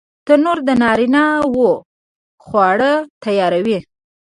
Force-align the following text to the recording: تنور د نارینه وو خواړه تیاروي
تنور 0.25 0.57
د 0.67 0.69
نارینه 0.81 1.23
وو 1.53 1.71
خواړه 2.45 2.91
تیاروي 3.23 3.79